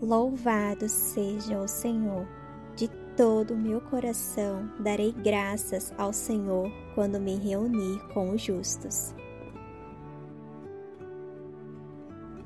[0.00, 2.26] Louvado seja o Senhor.
[2.74, 9.14] De todo o meu coração darei graças ao Senhor quando me reunir com os justos.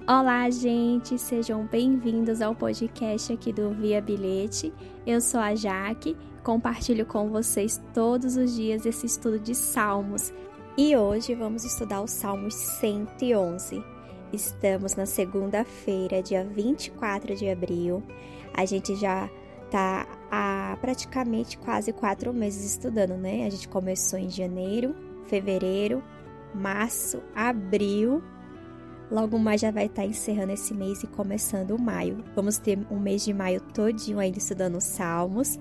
[0.04, 4.75] Olá, gente, sejam bem-vindos ao podcast aqui do Via Bilhete.
[5.07, 10.32] Eu sou a Jaque, compartilho com vocês todos os dias esse estudo de Salmos
[10.77, 13.93] e hoje vamos estudar o Salmos 111.
[14.35, 18.03] Estamos na segunda-feira, dia 24 de abril.
[18.53, 19.30] A gente já
[19.70, 23.47] tá há praticamente quase quatro meses estudando, né?
[23.47, 24.95] A gente começou em janeiro,
[25.28, 26.02] fevereiro,
[26.55, 28.23] março, abril
[29.11, 32.25] Logo mais já vai estar encerrando esse mês e começando o maio.
[32.34, 35.59] Vamos ter um mês de maio todinho ainda estudando os salmos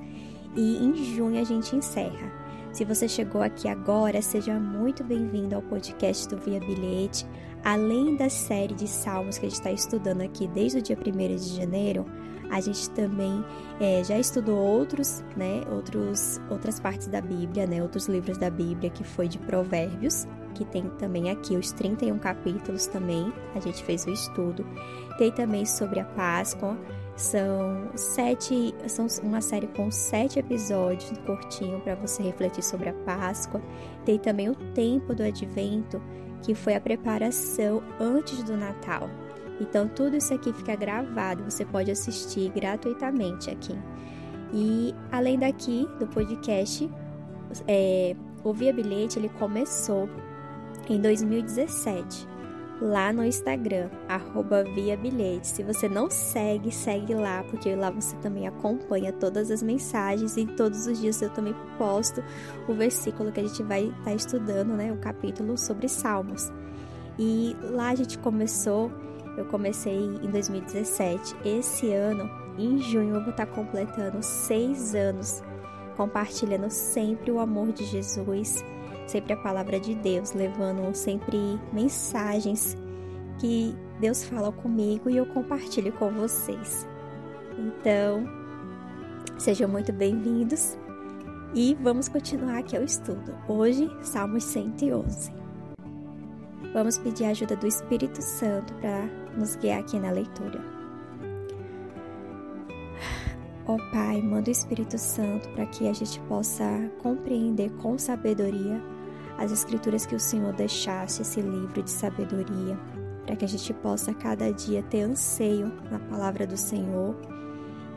[0.55, 2.31] e em junho a gente encerra.
[2.71, 7.27] Se você chegou aqui agora, seja muito bem-vindo ao podcast do Via Bilhete.
[7.63, 11.35] Além da série de salmos que a gente está estudando aqui desde o dia 1
[11.35, 12.05] de janeiro,
[12.49, 13.43] a gente também
[13.79, 18.89] é, já estudou outros, né, outros, outras partes da Bíblia, né, outros livros da Bíblia,
[18.89, 24.05] que foi de Provérbios, que tem também aqui os 31 capítulos também, a gente fez
[24.05, 24.65] o estudo.
[25.17, 26.77] Tem também sobre a Páscoa,
[27.15, 33.61] são sete, são uma série com sete episódios curtinho para você refletir sobre a Páscoa.
[34.05, 36.01] Tem também o tempo do Advento,
[36.43, 39.09] que foi a preparação antes do Natal.
[39.59, 43.75] Então tudo isso aqui fica gravado, você pode assistir gratuitamente aqui.
[44.53, 46.89] E além daqui do podcast,
[47.67, 50.07] é, o Via Bilhete ele começou
[50.89, 52.27] em 2017,
[52.83, 55.47] lá no Instagram, arroba Via Bilhete.
[55.47, 60.45] Se você não segue, segue lá, porque lá você também acompanha todas as mensagens e
[60.45, 62.21] todos os dias eu também posto
[62.67, 64.91] o versículo que a gente vai estar tá estudando, né?
[64.91, 66.51] O capítulo sobre Salmos.
[67.17, 68.91] E lá a gente começou,
[69.37, 71.37] eu comecei em 2017.
[71.45, 75.41] Esse ano, em junho, eu vou estar tá completando seis anos
[75.95, 78.63] compartilhando sempre o amor de Jesus
[79.07, 82.77] sempre a palavra de Deus, levando sempre mensagens
[83.43, 86.87] que Deus fala comigo e eu compartilho com vocês.
[87.57, 88.23] Então,
[89.37, 90.77] sejam muito bem-vindos
[91.53, 93.35] e vamos continuar aqui o estudo.
[93.49, 95.29] Hoje, Salmos 111.
[96.73, 100.61] Vamos pedir a ajuda do Espírito Santo para nos guiar aqui na leitura.
[103.65, 106.63] Ó oh, Pai, manda o Espírito Santo para que a gente possa
[107.01, 108.81] compreender com sabedoria
[109.37, 112.79] as escrituras que o Senhor deixasse esse livro de sabedoria,
[113.25, 117.15] para que a gente possa cada dia ter anseio na palavra do Senhor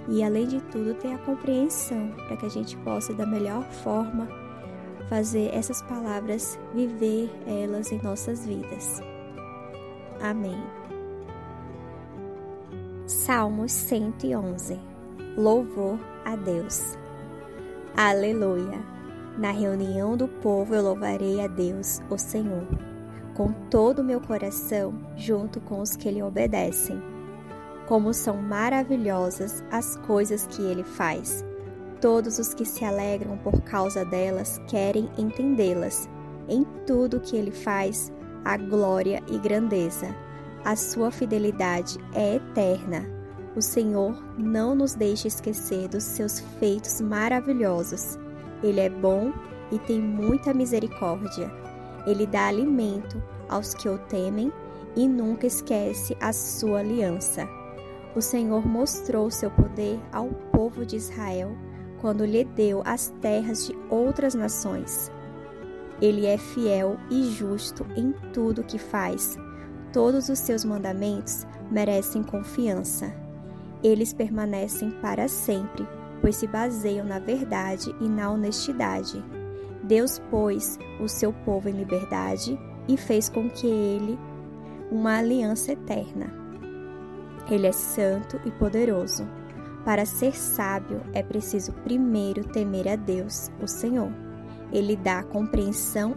[0.09, 4.29] e, além de tudo, ter a compreensão para que a gente possa, da melhor forma,
[5.09, 9.01] fazer essas palavras viver elas em nossas vidas.
[10.21, 10.63] Amém.
[13.07, 14.79] Salmos 111
[15.37, 16.97] Louvor a Deus.
[17.95, 18.83] Aleluia.
[19.37, 22.67] Na reunião do povo eu louvarei a Deus, o Senhor,
[23.37, 27.01] com todo o meu coração, junto com os que lhe obedecem.
[27.87, 31.45] Como são maravilhosas as coisas que ele faz.
[32.01, 36.09] Todos os que se alegram por causa delas querem entendê-las.
[36.49, 38.11] Em tudo que ele faz,
[38.45, 40.15] há glória e grandeza.
[40.65, 43.07] A sua fidelidade é eterna.
[43.55, 48.19] O Senhor não nos deixa esquecer dos seus feitos maravilhosos.
[48.63, 49.33] Ele é bom
[49.71, 51.66] e tem muita misericórdia.
[52.07, 54.53] Ele dá alimento aos que o temem
[54.95, 57.49] e nunca esquece a sua aliança.
[58.15, 61.57] O Senhor mostrou seu poder ao povo de Israel
[62.01, 65.11] quando lhe deu as terras de outras nações.
[66.01, 69.37] Ele é fiel e justo em tudo que faz.
[69.93, 73.13] Todos os seus mandamentos merecem confiança.
[73.83, 75.87] Eles permanecem para sempre
[76.21, 79.23] pois se baseiam na verdade e na honestidade.
[79.87, 82.59] Deus pôs o seu povo em liberdade
[82.89, 84.19] e fez com que ele
[84.91, 86.33] uma aliança eterna.
[87.49, 89.27] Ele é santo e poderoso.
[89.85, 94.11] Para ser sábio é preciso primeiro temer a Deus, o Senhor.
[94.73, 96.17] Ele dá compreensão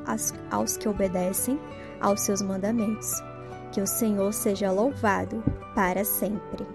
[0.50, 1.60] aos, que obedecem
[2.02, 3.12] aos seus mandamentos.
[3.72, 5.44] Que o Senhor seja louvado
[5.76, 6.66] para sempre.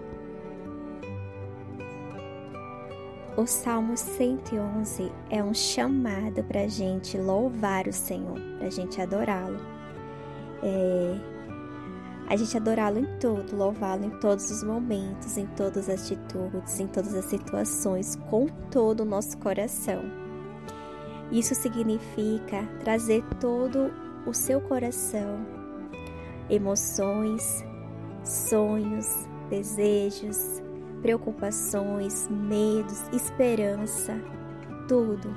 [3.37, 9.01] O Salmo 111 é um chamado para a gente louvar o Senhor, para a gente
[9.01, 9.59] adorá-lo.
[10.63, 11.19] É,
[12.29, 16.87] a gente adorá-lo em tudo, louvá-lo em todos os momentos, em todas as atitudes, em
[16.87, 20.01] todas as situações, com todo o nosso coração.
[21.29, 23.91] Isso significa trazer todo
[24.25, 25.45] o seu coração,
[26.49, 27.65] emoções,
[28.23, 30.63] sonhos, desejos,
[31.05, 34.19] preocupações, medos, esperança,
[34.87, 35.35] tudo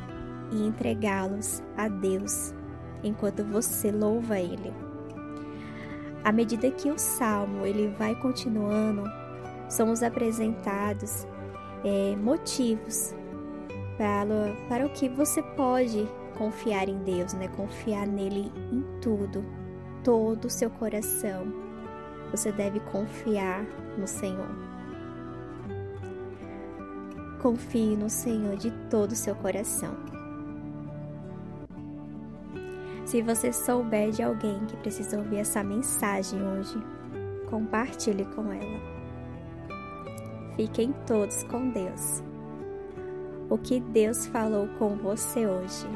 [0.51, 2.55] e entregá-los a Deus
[3.05, 4.73] enquanto você louva Ele.
[6.25, 9.05] À medida que o salmo ele vai continuando,
[9.69, 11.27] somos apresentados
[11.85, 13.15] é, motivos
[13.99, 17.47] para, para o que você pode confiar em Deus, né?
[17.49, 19.45] Confiar nele em tudo,
[20.03, 21.53] todo o seu coração.
[22.31, 23.67] Você deve confiar
[23.99, 24.78] no Senhor.
[27.41, 29.95] Confie no Senhor de todo o seu coração.
[33.05, 36.77] Se você souber de alguém que precisa ouvir essa mensagem hoje,
[37.49, 38.81] compartilhe com ela.
[40.57, 42.23] Fiquem todos com Deus.
[43.49, 45.87] O que Deus falou com você hoje.